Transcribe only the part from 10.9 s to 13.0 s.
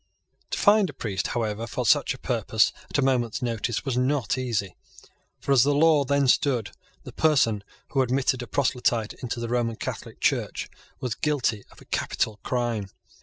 was guilty of a capital crime.